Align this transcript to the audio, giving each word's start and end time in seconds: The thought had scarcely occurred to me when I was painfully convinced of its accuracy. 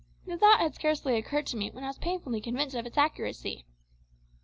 The 0.25 0.35
thought 0.35 0.59
had 0.61 0.73
scarcely 0.73 1.15
occurred 1.15 1.45
to 1.45 1.55
me 1.57 1.69
when 1.69 1.83
I 1.83 1.87
was 1.89 1.99
painfully 1.99 2.41
convinced 2.41 2.75
of 2.75 2.87
its 2.87 2.97
accuracy. 2.97 3.65